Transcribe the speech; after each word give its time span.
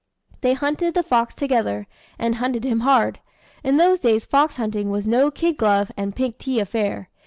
They 0.41 0.53
hunted 0.55 0.95
the 0.95 1.03
fox 1.03 1.35
together, 1.35 1.85
and 2.17 2.33
hunted 2.41 2.63
him 2.65 2.79
hard. 2.79 3.19
In 3.63 3.77
those 3.77 3.99
days 3.99 4.25
fox 4.25 4.57
hunting 4.57 4.89
was 4.89 5.05
no 5.07 5.29
kid 5.29 5.57
glove 5.57 5.91
and 5.95 6.15
pink 6.15 6.39
tea 6.39 6.59
affair. 6.59 7.09